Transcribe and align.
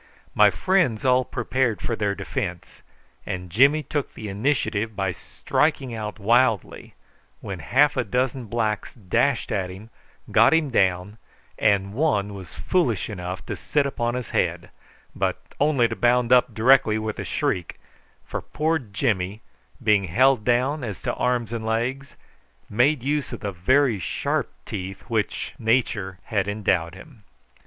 My 0.33 0.49
friends 0.49 1.05
all 1.05 1.23
prepared 1.23 1.79
for 1.79 1.95
their 1.95 2.15
defence, 2.15 2.81
and 3.23 3.51
Jimmy 3.51 3.83
took 3.83 4.15
the 4.15 4.29
initiative 4.29 4.95
by 4.95 5.11
striking 5.11 5.93
out 5.93 6.17
wildly, 6.17 6.95
when 7.39 7.59
half 7.59 7.95
a 7.95 8.03
dozen 8.03 8.45
blacks 8.45 8.95
dashed 8.95 9.51
at 9.51 9.69
him, 9.69 9.91
got 10.31 10.55
him 10.55 10.71
down, 10.71 11.19
and 11.59 11.93
one 11.93 12.33
was 12.33 12.55
foolish 12.55 13.11
enough 13.11 13.45
to 13.45 13.55
sit 13.55 13.85
upon 13.85 14.15
his 14.15 14.31
head, 14.31 14.71
but 15.15 15.39
only 15.59 15.87
to 15.87 15.95
bound 15.95 16.31
up 16.33 16.51
directly 16.51 16.97
with 16.97 17.19
a 17.19 17.23
shriek, 17.23 17.79
for 18.25 18.41
poor 18.41 18.79
Jimmy, 18.79 19.41
being 19.83 20.05
held 20.05 20.43
down 20.43 20.83
as 20.83 20.99
to 21.03 21.13
arms 21.13 21.53
and 21.53 21.63
legs, 21.63 22.15
made 22.71 23.03
use 23.03 23.31
of 23.33 23.41
the 23.41 23.51
very 23.51 23.99
sharp 23.99 24.51
teeth 24.65 25.01
with 25.01 25.09
which 25.11 25.53
nature 25.59 26.17
had 26.23 26.47
endowed 26.47 26.95
him. 26.95 27.21